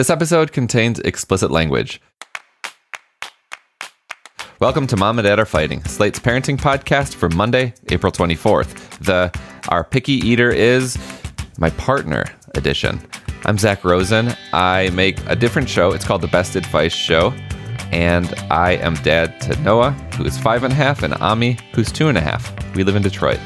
[0.00, 2.00] This episode contains explicit language.
[4.58, 8.98] Welcome to Mom and Dad Are Fighting, Slate's parenting podcast for Monday, April 24th.
[9.00, 9.30] The
[9.68, 10.96] Our Picky Eater is
[11.58, 12.24] My Partner
[12.54, 12.98] edition.
[13.44, 14.34] I'm Zak Rosen.
[14.54, 15.92] I make a different show.
[15.92, 17.34] It's called The Best Advice Show.
[17.92, 21.92] And I am dad to Noah, who is five and a half, and Ami, who's
[21.92, 22.74] two and a half.
[22.74, 23.38] We live in Detroit.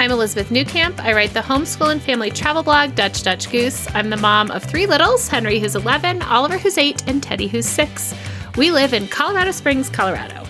[0.00, 0.98] I'm Elizabeth Newcamp.
[1.00, 3.86] I write the homeschool and family travel blog, Dutch Dutch Goose.
[3.94, 7.66] I'm the mom of three littles Henry, who's 11, Oliver, who's 8, and Teddy, who's
[7.66, 8.14] 6.
[8.56, 10.46] We live in Colorado Springs, Colorado.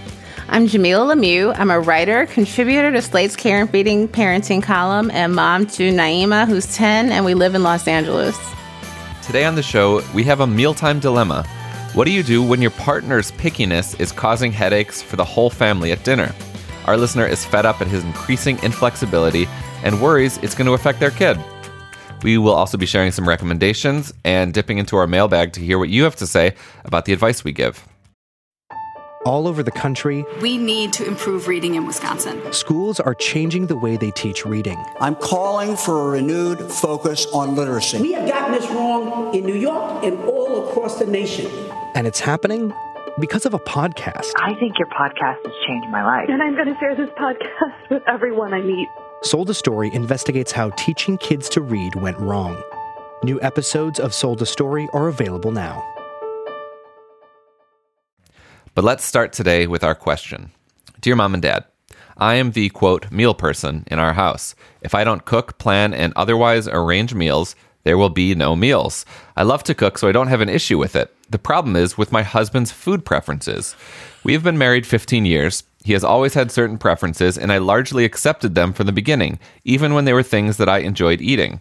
[0.51, 1.53] I'm Jamilah Lemieux.
[1.59, 6.47] I'm a writer, contributor to Slate's Care and Feeding Parenting column, and mom to Naima,
[6.47, 8.39] who's 10, and we live in Los Angeles.
[9.21, 11.45] Today on the show, we have a mealtime dilemma.
[11.95, 15.91] What do you do when your partner's pickiness is causing headaches for the whole family
[15.91, 16.33] at dinner?
[16.87, 19.47] Our listener is fed up at his increasing inflexibility
[19.83, 21.39] and worries it's going to affect their kid.
[22.23, 25.89] We will also be sharing some recommendations and dipping into our mailbag to hear what
[25.89, 27.87] you have to say about the advice we give.
[29.27, 32.41] All over the country, We need to improve reading in Wisconsin.
[32.53, 34.83] schools are changing the way they teach reading.
[34.99, 38.01] I'm calling for a renewed focus on literacy.
[38.01, 41.51] We have gotten this wrong in New York and all across the nation.
[41.95, 42.73] And it's happening
[43.19, 44.33] because of a podcast.
[44.37, 46.29] I think your podcast has changed my life.
[46.29, 48.89] And I'm going to share this podcast with everyone I meet.
[49.23, 52.63] Sold a Story investigates how teaching kids to read went wrong.
[53.23, 55.87] New episodes of Sold a Story are available now.
[58.75, 60.53] But let's start today with our question
[61.01, 61.65] Dear mom and dad,
[62.17, 64.55] I am the quote meal person in our house.
[64.83, 69.05] If I don't cook, plan, and otherwise arrange meals, there will be no meals.
[69.37, 71.15] I love to cook, so I don't have an issue with it.
[71.31, 73.75] The problem is with my husband's food preferences.
[74.25, 75.65] We have been married 15 years.
[75.83, 79.95] He has always had certain preferences, and I largely accepted them from the beginning, even
[79.95, 81.61] when they were things that I enjoyed eating.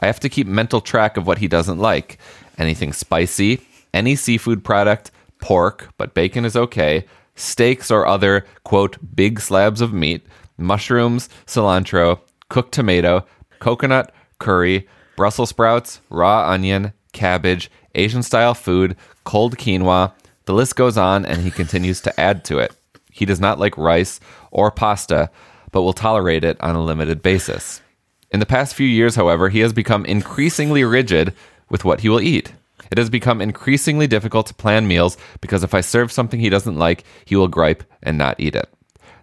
[0.00, 2.18] I have to keep mental track of what he doesn't like
[2.56, 3.60] anything spicy,
[3.94, 5.10] any seafood product,
[5.40, 7.04] pork, but bacon is okay,
[7.36, 13.24] steaks or other, quote, big slabs of meat, mushrooms, cilantro, cooked tomato,
[13.60, 20.12] coconut, curry, Brussels sprouts, raw onion, cabbage, Asian style food, cold quinoa.
[20.44, 22.72] The list goes on, and he continues to add to it.
[23.10, 24.20] He does not like rice
[24.52, 25.28] or pasta,
[25.72, 27.82] but will tolerate it on a limited basis.
[28.30, 31.34] In the past few years, however, he has become increasingly rigid
[31.68, 32.52] with what he will eat.
[32.92, 36.78] It has become increasingly difficult to plan meals because if I serve something he doesn't
[36.78, 38.68] like, he will gripe and not eat it.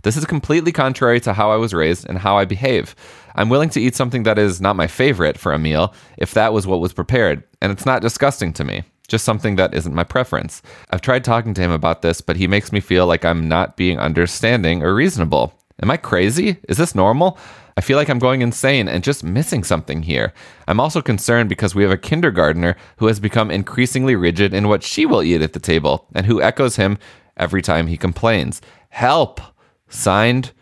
[0.03, 2.95] This is completely contrary to how I was raised and how I behave.
[3.35, 6.53] I'm willing to eat something that is not my favorite for a meal if that
[6.53, 10.03] was what was prepared, and it's not disgusting to me, just something that isn't my
[10.03, 10.61] preference.
[10.89, 13.77] I've tried talking to him about this, but he makes me feel like I'm not
[13.77, 15.53] being understanding or reasonable.
[15.83, 16.57] Am I crazy?
[16.69, 17.37] Is this normal?
[17.77, 20.33] I feel like I'm going insane and just missing something here.
[20.65, 24.81] I'm also concerned because we have a kindergartner who has become increasingly rigid in what
[24.81, 26.97] she will eat at the table and who echoes him
[27.35, 28.61] every time he complains.
[28.89, 29.41] Help!
[29.89, 30.53] Signed,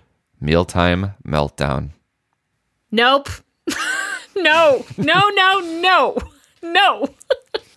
[0.41, 1.91] Mealtime Meltdown.
[2.93, 3.27] Nope.
[4.35, 6.17] no, no, no, no,
[6.61, 7.07] no.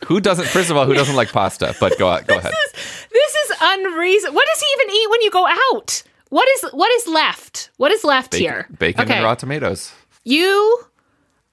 [0.07, 1.75] Who doesn't, first of all, who doesn't like pasta?
[1.81, 2.27] But go, out.
[2.27, 2.53] go ahead.
[2.75, 4.37] This is unreasonable.
[4.37, 6.03] What does he even eat when you go out?
[6.29, 7.71] What is what is left?
[7.79, 8.69] What is left Bacon, here?
[8.79, 9.15] bacon Okay.
[9.15, 9.91] and raw tomatoes.
[10.25, 10.81] You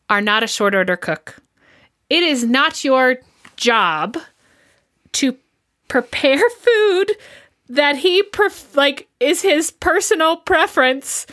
[0.09, 1.37] are not a short order cook.
[2.09, 3.17] It is not your
[3.55, 4.17] job
[5.13, 5.37] to
[5.87, 7.11] prepare food
[7.69, 11.25] that he pref- like is his personal preference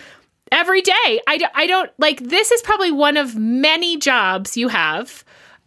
[0.53, 1.21] every day.
[1.27, 5.25] I, d- I don't like this is probably one of many jobs you have.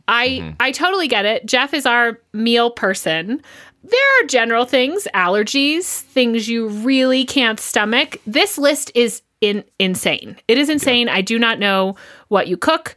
[0.07, 0.55] I mm-hmm.
[0.59, 1.45] I totally get it.
[1.45, 3.41] Jeff is our meal person.
[3.83, 8.17] There are general things, allergies, things you really can't stomach.
[8.25, 10.37] This list is in insane.
[10.47, 11.09] It is insane.
[11.09, 11.95] I do not know
[12.29, 12.95] what you cook.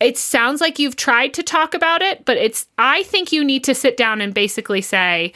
[0.00, 3.64] It sounds like you've tried to talk about it, but it's I think you need
[3.64, 5.32] to sit down and basically say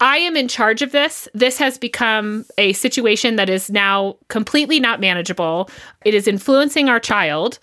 [0.00, 1.28] I am in charge of this.
[1.34, 5.68] This has become a situation that is now completely not manageable.
[6.04, 7.58] It is influencing our child.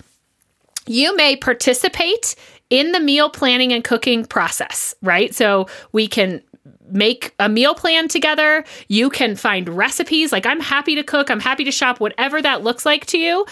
[0.86, 2.36] You may participate
[2.70, 5.34] in the meal planning and cooking process, right?
[5.34, 6.42] So we can
[6.90, 8.64] make a meal plan together.
[8.88, 10.32] You can find recipes.
[10.32, 13.46] Like, I'm happy to cook, I'm happy to shop, whatever that looks like to you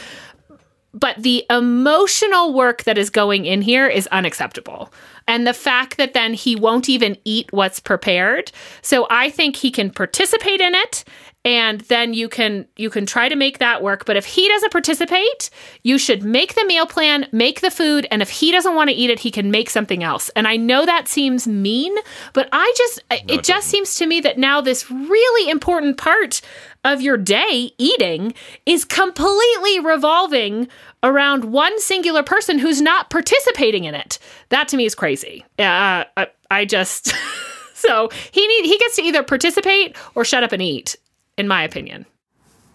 [0.96, 4.92] but the emotional work that is going in here is unacceptable.
[5.28, 8.52] And the fact that then he won't even eat what's prepared.
[8.82, 11.04] So I think he can participate in it
[11.46, 14.06] and then you can you can try to make that work.
[14.06, 15.50] But if he doesn't participate
[15.84, 18.08] you should make the meal plan make the food.
[18.12, 20.30] And if he doesn't want to eat it he can make something else.
[20.36, 21.96] And i know that seems mean
[22.34, 26.42] but i just it just seems to me that now this really important part
[26.84, 28.34] of your day eating
[28.66, 30.68] is completely revolving
[31.04, 34.20] around one singular person who's not participating in it.
[34.50, 35.46] That to me is crazy.
[35.58, 37.14] Uh, I, I just
[37.74, 40.96] so he need he gets to either participate or shut up and eat,
[41.38, 42.06] in my opinion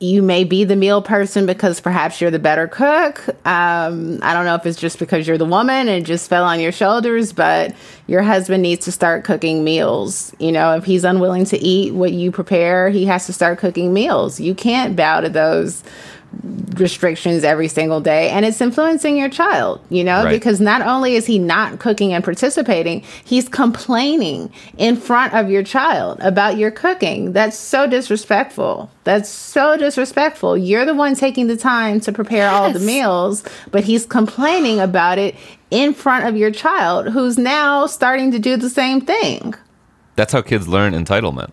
[0.00, 3.28] you may be the meal person because perhaps you're the better cook.
[3.46, 6.58] Um, I don't know if it's just because you're the woman and just fell on
[6.58, 7.74] your shoulders, but
[8.06, 10.34] your husband needs to start cooking meals.
[10.38, 13.92] You know, if he's unwilling to eat what you prepare, he has to start cooking
[13.92, 14.40] meals.
[14.40, 15.84] You can't bow to those
[16.76, 20.30] restrictions every single day and it's influencing your child you know right.
[20.30, 25.62] because not only is he not cooking and participating he's complaining in front of your
[25.62, 31.56] child about your cooking that's so disrespectful that's so disrespectful you're the one taking the
[31.56, 32.54] time to prepare yes.
[32.54, 33.42] all the meals
[33.72, 35.34] but he's complaining about it
[35.72, 39.52] in front of your child who's now starting to do the same thing
[40.14, 41.52] that's how kids learn entitlement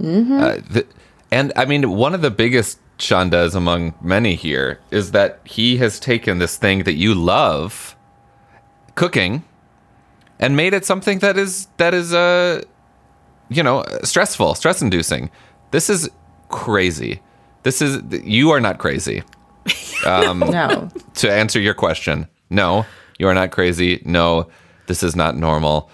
[0.00, 0.38] mm-hmm.
[0.38, 0.86] uh, the,
[1.32, 5.78] and i mean one of the biggest Sean does among many here is that he
[5.78, 7.96] has taken this thing that you love,
[8.94, 9.44] cooking,
[10.38, 12.62] and made it something that is that is uh
[13.48, 15.30] you know stressful, stress inducing.
[15.70, 16.08] This is
[16.48, 17.20] crazy.
[17.62, 19.22] This is you are not crazy.
[20.06, 20.88] Um, no.
[21.16, 22.86] To answer your question, no,
[23.18, 24.00] you are not crazy.
[24.06, 24.48] No,
[24.86, 25.90] this is not normal.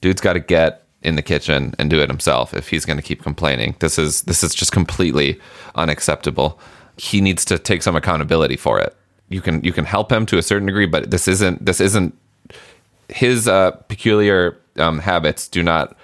[0.00, 3.02] Dude's got to get in the kitchen and do it himself if he's going to
[3.02, 3.76] keep complaining.
[3.78, 5.40] This is this is just completely
[5.76, 6.58] unacceptable.
[6.98, 8.94] He needs to take some accountability for it.
[9.28, 12.12] You can you can help him to a certain degree, but this isn't this isn't
[13.08, 15.96] his uh, peculiar um, habits do not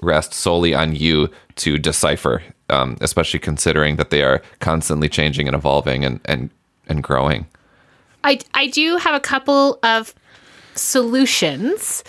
[0.00, 5.54] rest solely on you to decipher, um, especially considering that they are constantly changing and
[5.54, 6.50] evolving and and
[6.88, 7.46] and growing.
[8.24, 10.14] I I do have a couple of
[10.74, 12.02] solutions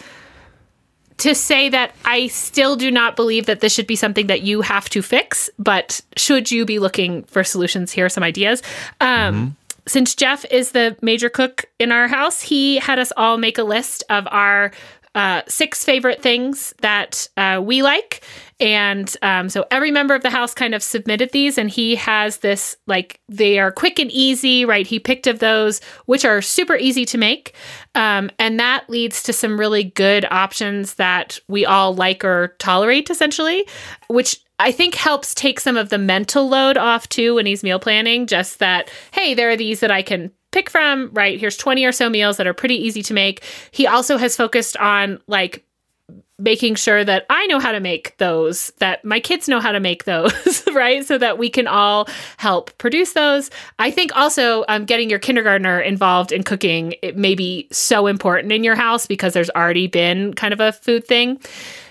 [1.19, 4.61] to say that I still do not believe that this should be something that you
[4.61, 8.63] have to fix, but should you be looking for solutions, here are some ideas.
[9.01, 9.47] Um, mm-hmm.
[9.85, 13.63] Since Jeff is the major cook in our house, he had us all make a
[13.63, 14.71] list of our
[15.15, 18.23] uh, six favorite things that uh, we like.
[18.59, 22.37] And um, so every member of the house kind of submitted these, and he has
[22.37, 24.85] this like they are quick and easy, right?
[24.85, 27.55] He picked of those, which are super easy to make.
[27.95, 33.09] Um, and that leads to some really good options that we all like or tolerate,
[33.09, 33.65] essentially,
[34.07, 37.79] which I think helps take some of the mental load off too when he's meal
[37.79, 38.27] planning.
[38.27, 41.39] Just that, hey, there are these that I can pick from, right?
[41.39, 43.43] Here's 20 or so meals that are pretty easy to make.
[43.71, 45.65] He also has focused on like
[46.39, 49.79] making sure that I know how to make those, that my kids know how to
[49.79, 51.05] make those, right?
[51.05, 52.07] So that we can all
[52.37, 53.49] help produce those.
[53.77, 58.53] I think also um, getting your kindergartner involved in cooking it may be so important
[58.53, 61.39] in your house because there's already been kind of a food thing.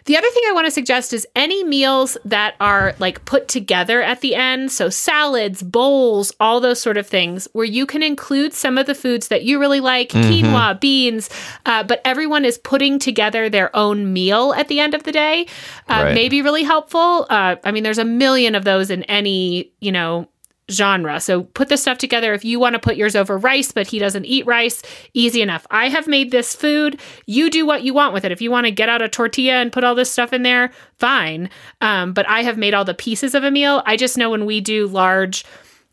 [0.09, 4.01] The other thing I want to suggest is any meals that are like put together
[4.01, 8.55] at the end, so salads, bowls, all those sort of things, where you can include
[8.55, 10.47] some of the foods that you really like, mm-hmm.
[10.47, 11.29] quinoa, beans,
[11.67, 15.47] uh, but everyone is putting together their own meal at the end of the day,
[15.91, 16.15] uh, right.
[16.15, 17.27] may be really helpful.
[17.29, 20.27] Uh, I mean, there's a million of those in any, you know,
[20.71, 21.21] genre.
[21.21, 22.35] So put this stuff together.
[22.35, 24.83] If you want to put yours over rice, but he doesn't eat rice,
[25.15, 25.67] easy enough.
[25.71, 27.01] I have made this food.
[27.27, 28.33] You do what you want with it.
[28.33, 30.71] If you want to get out a tortilla and put all this stuff in there,
[30.95, 31.51] fine.
[31.81, 33.83] Um, but I have made all the pieces of a meal.
[33.87, 35.45] I just know when we do large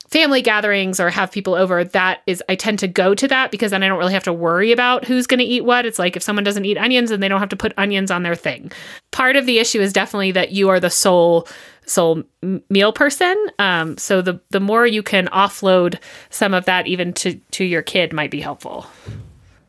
[0.07, 3.72] family gatherings or have people over, that is, I tend to go to that because
[3.72, 5.86] then I don't really have to worry about who's going to eat what.
[5.86, 8.24] It's like if someone doesn't eat onions, and they don't have to put onions on
[8.24, 8.72] their thing.
[9.12, 11.48] Part of the issue is definitely that you are the sole
[11.86, 12.24] sole
[12.70, 13.36] meal person.
[13.60, 16.00] Um, so the the more you can offload
[16.30, 18.88] some of that even to to your kid might be helpful.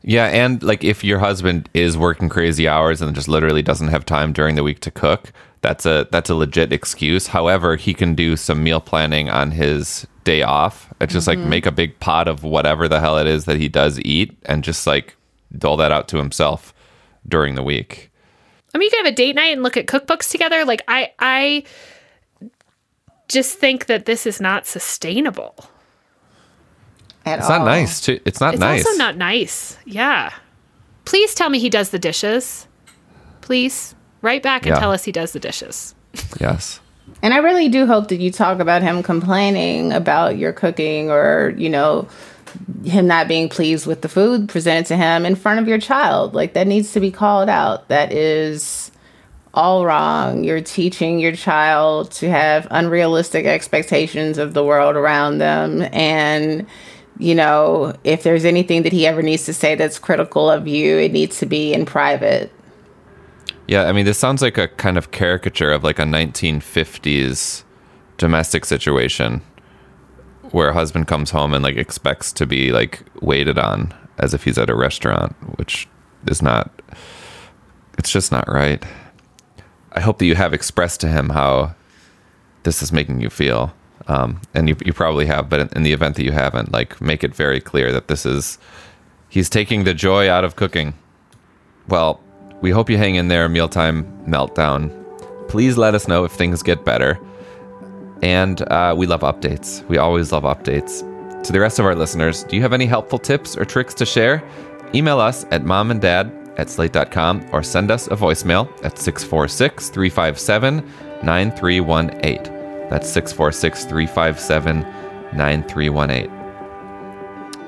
[0.03, 4.05] Yeah, and like if your husband is working crazy hours and just literally doesn't have
[4.05, 7.27] time during the week to cook, that's a that's a legit excuse.
[7.27, 10.93] However, he can do some meal planning on his day off.
[11.01, 11.41] It's just mm-hmm.
[11.41, 14.37] like make a big pot of whatever the hell it is that he does eat
[14.45, 15.15] and just like
[15.57, 16.73] dole that out to himself
[17.27, 18.11] during the week.
[18.73, 20.63] I mean, you can have a date night and look at cookbooks together.
[20.63, 21.63] Like I I
[23.27, 25.55] just think that this is not sustainable.
[27.25, 27.59] At it's all.
[27.59, 28.01] not nice.
[28.01, 28.19] Too.
[28.25, 28.81] It's not it's nice.
[28.81, 29.77] It's also not nice.
[29.85, 30.33] Yeah.
[31.05, 32.67] Please tell me he does the dishes.
[33.41, 34.79] Please write back and yeah.
[34.79, 35.93] tell us he does the dishes.
[36.39, 36.79] yes.
[37.21, 41.53] And I really do hope that you talk about him complaining about your cooking or,
[41.57, 42.07] you know,
[42.83, 46.33] him not being pleased with the food presented to him in front of your child.
[46.33, 47.87] Like that needs to be called out.
[47.89, 48.91] That is
[49.57, 50.43] all wrong.
[50.43, 55.81] You're teaching your child to have unrealistic expectations of the world around them.
[55.91, 56.67] And,
[57.17, 60.99] you know, if there's anything that he ever needs to say that's critical of you,
[60.99, 62.51] it needs to be in private.
[63.67, 67.63] Yeah, I mean, this sounds like a kind of caricature of like a 1950s
[68.17, 69.41] domestic situation
[70.51, 74.43] where a husband comes home and like expects to be like waited on as if
[74.43, 75.87] he's at a restaurant, which
[76.27, 76.71] is not.
[77.97, 78.85] It's just not right.
[79.97, 81.73] I hope that you have expressed to him how
[82.61, 83.73] this is making you feel.
[84.05, 87.01] Um, and you, you probably have, but in, in the event that you haven't, like
[87.01, 88.59] make it very clear that this is
[89.27, 90.93] he's taking the joy out of cooking.
[91.87, 92.21] Well,
[92.61, 94.93] we hope you hang in there, mealtime meltdown.
[95.49, 97.19] Please let us know if things get better.
[98.21, 99.83] And uh, we love updates.
[99.87, 101.01] We always love updates.
[101.43, 104.05] To the rest of our listeners, do you have any helpful tips or tricks to
[104.05, 104.43] share?
[104.93, 110.77] Email us at momanddad at slate.com or send us a voicemail at 646 357
[111.23, 112.43] 9318.
[112.89, 114.81] That's 646 357
[115.33, 116.37] 9318.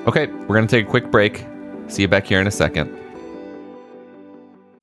[0.06, 1.46] Okay, we're going to take a quick break.
[1.88, 2.96] See you back here in a second.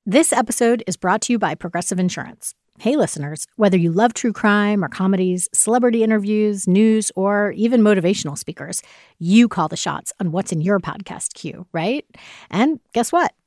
[0.05, 2.53] This episode is brought to you by Progressive Insurance.
[2.79, 8.37] Hey, listeners, whether you love true crime or comedies, celebrity interviews, news, or even motivational
[8.37, 8.83] speakers,
[9.17, 12.05] you call the shots on what's in your podcast queue, right?
[12.51, 13.33] And guess what?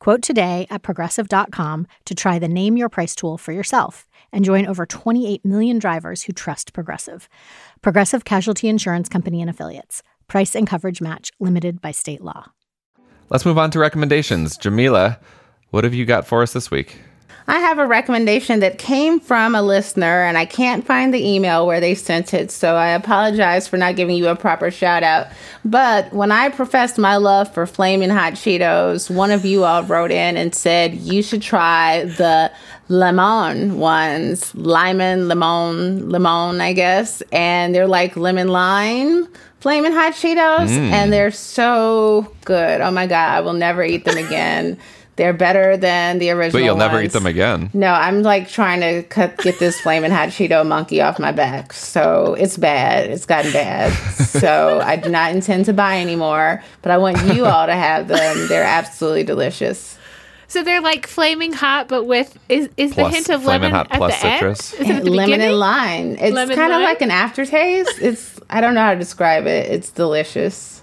[0.00, 4.66] Quote today at progressive.com to try the Name Your Price tool for yourself and join
[4.66, 7.28] over 28 million drivers who trust Progressive.
[7.82, 10.02] Progressive Casualty Insurance Company and Affiliates.
[10.26, 12.46] Price and coverage match limited by state law.
[13.28, 14.56] Let's move on to recommendations.
[14.56, 15.18] Jamilah,
[15.68, 16.98] what have you got for us this week?
[17.50, 21.66] I have a recommendation that came from a listener, and I can't find the email
[21.66, 25.26] where they sent it, so I apologize for not giving you a proper shout out.
[25.64, 30.12] But when I professed my love for Flaming Hot Cheetos, one of you all wrote
[30.12, 32.52] in and said you should try the
[32.88, 39.26] lemon ones, lemon, lemon, lemon, I guess, and they're like lemon lime.
[39.60, 40.90] Flaming hot Cheetos, Mm.
[40.90, 42.80] and they're so good.
[42.80, 44.78] Oh my God, I will never eat them again.
[45.20, 46.52] They're better than the original.
[46.62, 47.68] But you'll never eat them again.
[47.74, 51.74] No, I'm like trying to cut get this flaming hot Cheeto monkey off my back.
[51.74, 53.10] So it's bad.
[53.10, 53.92] It's gotten bad.
[54.30, 56.62] So I do not intend to buy anymore.
[56.80, 58.48] But I want you all to have them.
[58.48, 59.98] They're absolutely delicious.
[60.48, 63.88] So they're like flaming hot, but with is is Plus- the hint of lemon hot
[63.90, 64.72] at plus the citrus.
[64.72, 64.82] end?
[64.82, 65.48] Is it at the Lemon beginning?
[65.48, 66.10] and lime.
[66.18, 67.98] It's Lemon kind of like an aftertaste.
[68.00, 69.70] It's I don't know how to describe it.
[69.70, 70.82] It's delicious.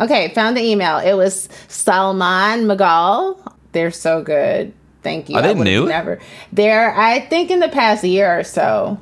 [0.00, 0.98] Okay, found the email.
[0.98, 3.36] It was Salman Magal.
[3.72, 4.72] They're so good.
[5.02, 5.36] Thank you.
[5.36, 5.86] Are they I new?
[5.88, 6.18] Never.
[6.52, 8.98] They're I think in the past year or so.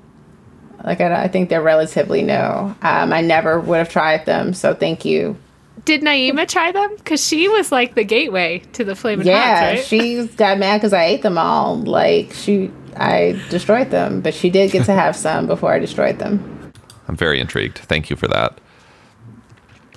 [0.84, 2.34] Like I, I think they're relatively new.
[2.34, 2.76] Um,
[3.12, 4.54] I never would have tried them.
[4.54, 5.36] So thank you.
[5.84, 6.94] Did Naima try them?
[6.96, 9.84] Because she was like the gateway to the flaming Yeah, hots, right?
[9.84, 11.76] she got mad because I ate them all.
[11.76, 16.18] Like she, I destroyed them, but she did get to have some before I destroyed
[16.18, 16.72] them.
[17.08, 17.78] I'm very intrigued.
[17.78, 18.60] Thank you for that.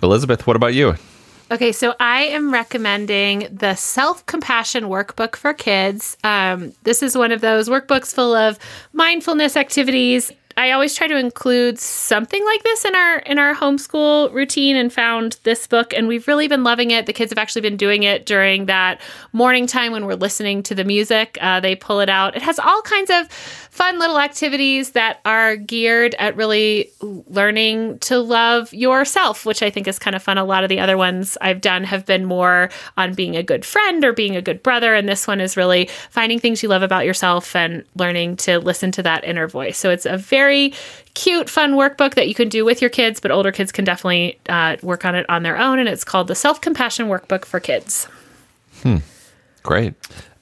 [0.01, 0.95] Elizabeth, what about you?
[1.51, 6.15] Okay, so I am recommending the Self Compassion Workbook for Kids.
[6.23, 8.57] Um, this is one of those workbooks full of
[8.93, 10.31] mindfulness activities.
[10.55, 14.93] I always try to include something like this in our in our homeschool routine, and
[14.93, 17.05] found this book, and we've really been loving it.
[17.05, 19.01] The kids have actually been doing it during that
[19.33, 21.37] morning time when we're listening to the music.
[21.41, 22.35] Uh, they pull it out.
[22.35, 23.27] It has all kinds of
[23.71, 29.87] fun little activities that are geared at really learning to love yourself, which I think
[29.87, 30.37] is kind of fun.
[30.37, 33.65] A lot of the other ones I've done have been more on being a good
[33.65, 34.93] friend or being a good brother.
[34.93, 38.91] And this one is really finding things you love about yourself and learning to listen
[38.91, 39.77] to that inner voice.
[39.77, 40.73] So it's a very
[41.13, 44.37] cute, fun workbook that you can do with your kids, but older kids can definitely
[44.49, 45.79] uh, work on it on their own.
[45.79, 48.05] And it's called the Self Compassion Workbook for Kids.
[48.83, 48.97] Hmm.
[49.63, 49.93] Great.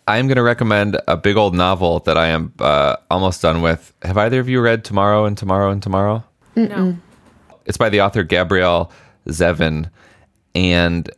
[0.09, 3.93] I'm going to recommend a big old novel that I am uh, almost done with.
[4.01, 6.23] Have either of you read Tomorrow and Tomorrow and Tomorrow?
[6.55, 6.97] No.
[7.67, 8.91] It's by the author Gabrielle
[9.27, 9.91] Zevin.
[10.55, 11.11] And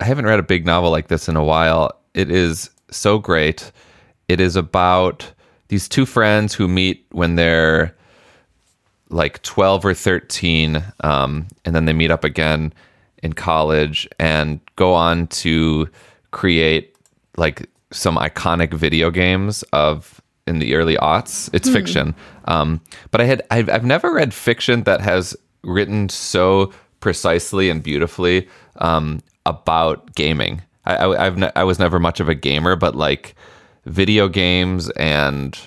[0.00, 1.92] I haven't read a big novel like this in a while.
[2.12, 3.70] It is so great.
[4.26, 5.32] It is about
[5.68, 7.94] these two friends who meet when they're
[9.10, 12.72] like 12 or 13, um, and then they meet up again
[13.22, 15.88] in college and go on to
[16.32, 16.96] create
[17.36, 21.50] like some iconic video games of in the early aughts.
[21.52, 22.14] It's fiction,
[22.44, 27.82] um, but I had I've, I've never read fiction that has written so precisely and
[27.82, 30.62] beautifully um, about gaming.
[30.84, 33.34] I, I, I've ne- I was never much of a gamer, but like
[33.84, 35.58] video games and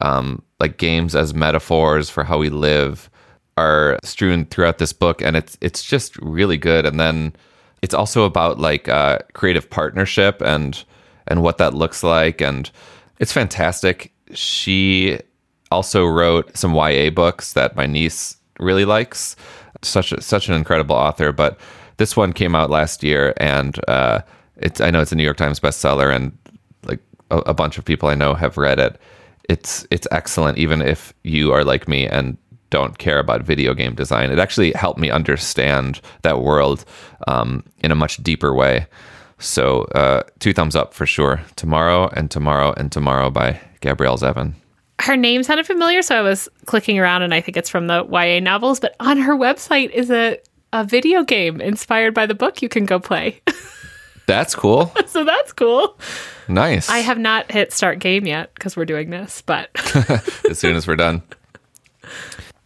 [0.00, 3.10] um, like games as metaphors for how we live
[3.56, 6.86] are strewn throughout this book, and it's it's just really good.
[6.86, 7.34] And then
[7.82, 10.84] it's also about like uh, creative partnership and
[11.28, 12.70] and what that looks like, and
[13.18, 14.12] it's fantastic.
[14.32, 15.18] She
[15.70, 19.36] also wrote some YA books that my niece really likes.
[19.82, 21.58] Such a, such an incredible author, but
[21.98, 24.22] this one came out last year, and uh,
[24.56, 26.36] it's I know it's a New York Times bestseller, and
[26.84, 29.00] like a, a bunch of people I know have read it.
[29.48, 32.36] It's it's excellent, even if you are like me and
[32.70, 34.30] don't care about video game design.
[34.30, 36.84] It actually helped me understand that world
[37.26, 38.86] um, in a much deeper way.
[39.38, 41.40] So, uh, two thumbs up for sure.
[41.56, 44.54] Tomorrow and Tomorrow and Tomorrow by Gabrielle Zevin.
[45.00, 48.04] Her name sounded familiar, so I was clicking around and I think it's from the
[48.04, 50.38] YA novels, but on her website is a,
[50.72, 53.40] a video game inspired by the book you can go play.
[54.28, 54.92] That's cool.
[55.06, 55.98] so that's cool.
[56.48, 56.90] Nice.
[56.90, 59.70] I have not hit start game yet because we're doing this, but
[60.50, 61.22] as soon as we're done.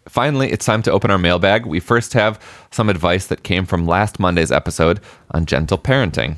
[0.09, 1.65] Finally, it's time to open our mailbag.
[1.65, 2.41] We first have
[2.73, 4.99] some advice that came from last Monday's episode
[5.31, 6.37] on gentle parenting.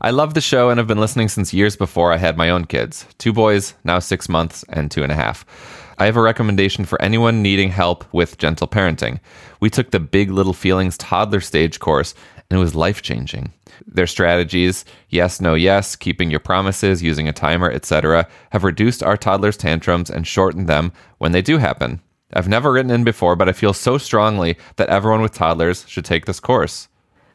[0.00, 2.66] I love the show and have been listening since years before I had my own
[2.66, 5.44] kids two boys, now six months and two and a half.
[5.98, 9.20] I have a recommendation for anyone needing help with gentle parenting.
[9.60, 12.14] We took the Big Little Feelings toddler stage course,
[12.50, 13.52] and it was life changing.
[13.86, 19.16] Their strategies, yes, no, yes, keeping your promises, using a timer, etc., have reduced our
[19.16, 22.00] toddlers' tantrums and shortened them when they do happen.
[22.32, 26.04] I've never written in before, but I feel so strongly that everyone with toddlers should
[26.04, 26.88] take this course.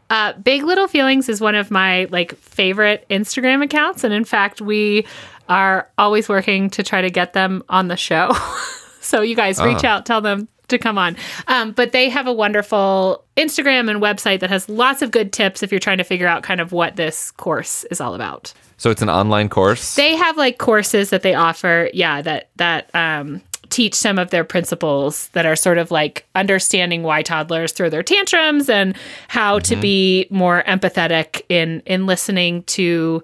[0.10, 4.62] Uh, Big Little Feelings is one of my like favorite Instagram accounts, and in fact,
[4.62, 5.06] we
[5.48, 8.32] are always working to try to get them on the show.
[9.02, 9.88] so you guys reach Oh.
[9.88, 11.16] out, tell them to come on.
[11.48, 15.64] Um, but they have a wonderful Instagram and website that has lots of good tips
[15.64, 18.54] if you're trying to figure out kind of what this course is all about.
[18.78, 19.96] So it's an online course.
[19.96, 24.44] They have like courses that they offer, yeah, that that um, teach some of their
[24.44, 28.96] principles that are sort of like understanding why toddlers throw their tantrums and
[29.28, 33.22] how to be more empathetic in in listening to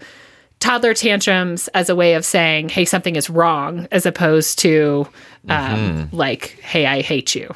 [0.59, 5.07] toddler tantrums as a way of saying, "Hey, something is wrong," as opposed to
[5.49, 7.53] um, like, "Hey, I hate you."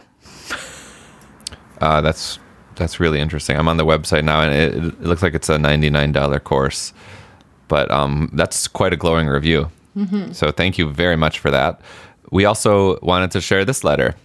[1.82, 2.40] Uh, that's
[2.76, 3.58] that's really interesting.
[3.58, 6.94] I'm on the website now, and it, it looks like it's a $99 course,
[7.68, 9.70] but um, that's quite a glowing review.
[10.34, 11.82] So thank you very much for that.
[12.32, 14.16] We also wanted to share this letter.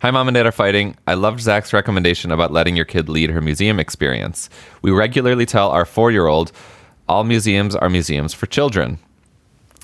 [0.00, 0.96] Hi, mom and dad are fighting.
[1.06, 4.48] I loved Zak's recommendation about letting your kid lead her museum experience.
[4.82, 6.52] We regularly tell our four year old
[7.08, 8.98] all museums are museums for children.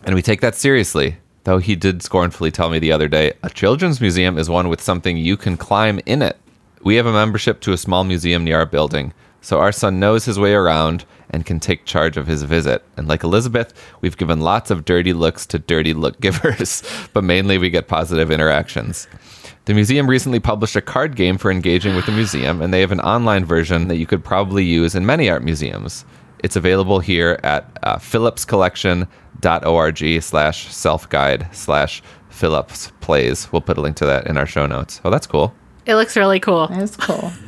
[0.05, 1.17] And we take that seriously.
[1.45, 4.81] Though he did scornfully tell me the other day a children's museum is one with
[4.81, 6.39] something you can climb in it.
[6.83, 9.13] We have a membership to a small museum near our building,
[9.43, 12.83] so our son knows his way around and can take charge of his visit.
[12.97, 17.59] And like Elizabeth, we've given lots of dirty looks to dirty look givers, but mainly
[17.59, 19.09] we get positive interactions.
[19.65, 22.93] The museum recently published a card game for engaging with the museum, and they have
[22.93, 26.07] an online version that you could probably use in many art museums.
[26.41, 33.53] It's available here at uh, phillipscollection.org slash self-guide slash Phillips Plays.
[33.53, 35.01] We'll put a link to that in our show notes.
[35.05, 35.55] Oh, that's cool.
[35.87, 36.67] It looks really cool.
[36.69, 37.33] That's cool.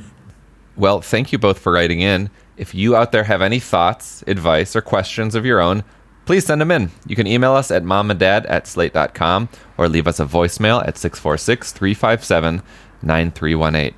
[0.77, 2.31] Well, thank you both for writing in.
[2.57, 5.85] If you out there have any thoughts, advice, or questions of your own,
[6.25, 6.91] please send them in.
[7.07, 11.73] You can email us at momanddad at slate.com or leave us a voicemail at 646
[11.73, 12.63] 357
[13.03, 13.95] 9318.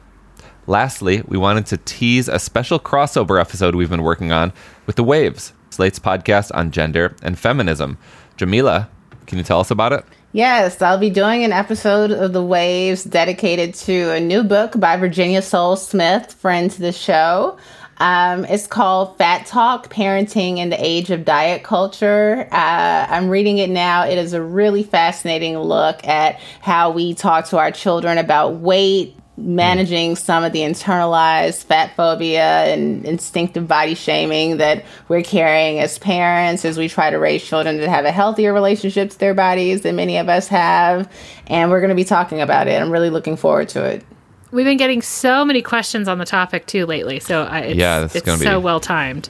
[0.66, 4.52] Lastly, we wanted to tease a special crossover episode we've been working on
[4.84, 7.98] with The Waves, Slate's podcast on gender and feminism.
[8.36, 8.88] Jamilah,
[9.26, 10.04] can you tell us about it?
[10.32, 14.96] Yes, I'll be doing an episode of The Waves dedicated to a new book by
[14.96, 17.56] Virginia Sole-Smith, friend to the show.
[17.98, 22.48] Um, it's called Fat Talk Parenting in the Age of Diet Culture.
[22.52, 24.04] Uh, I'm reading it now.
[24.04, 29.16] It is a really fascinating look at how we talk to our children about weight,
[29.36, 35.98] managing some of the internalized fat phobia and instinctive body shaming that we're carrying as
[35.98, 39.82] parents as we try to raise children to have a healthier relationship to their bodies
[39.82, 41.10] than many of us have.
[41.48, 42.80] And we're going to be talking about it.
[42.80, 44.04] I'm really looking forward to it.
[44.52, 48.00] We've been getting so many questions on the topic too lately, so I, it's, Yeah,
[48.00, 49.28] this it's gonna be- so well timed.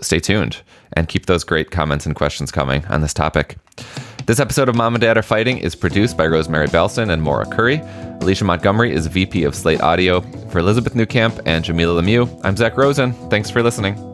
[0.00, 0.62] stay tuned
[0.94, 3.56] and keep those great comments and questions coming on this topic.
[4.26, 7.44] This episode of Mom and Dad Are Fighting is produced by Rosemary Belson and Maura
[7.44, 7.82] Currie.
[8.22, 10.22] Alicia Montgomery is VP of Slate Audio.
[10.48, 13.12] For Elizabeth Newcamp and Jamilah Lemieux, I'm Zak Rosen.
[13.28, 14.13] Thanks for listening.